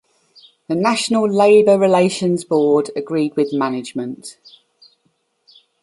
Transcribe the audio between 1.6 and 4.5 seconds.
Relations Board agreed with management.